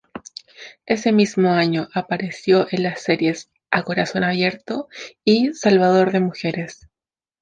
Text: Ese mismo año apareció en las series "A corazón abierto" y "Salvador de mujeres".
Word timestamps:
Ese 0.87 1.11
mismo 1.11 1.51
año 1.51 1.87
apareció 1.93 2.65
en 2.71 2.81
las 2.81 3.03
series 3.03 3.51
"A 3.69 3.83
corazón 3.83 4.23
abierto" 4.23 4.87
y 5.23 5.53
"Salvador 5.53 6.11
de 6.11 6.21
mujeres". 6.21 6.89